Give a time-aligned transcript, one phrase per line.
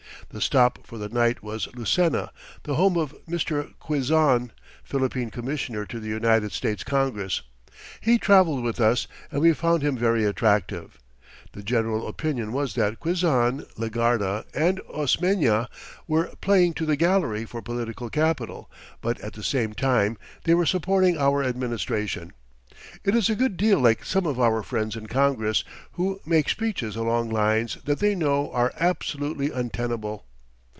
[0.29, 2.29] The stop for the night was Lucena,
[2.63, 3.73] the home of Mr.
[3.81, 7.41] Quezon, Philippine Commissioner to the United States Congress.
[7.99, 10.97] He traveled with us, and we found him very attractive.
[11.51, 15.67] The general opinion was that Quezon, Legarda, and Osmeña
[16.07, 18.71] were "playing to the gallery" for political capital,
[19.01, 22.31] but at the same time they were supporting our administration.
[23.03, 25.63] It is a good deal like some of our friends in Congress,
[25.93, 30.25] who make speeches along lines that they know are absolutely untenable.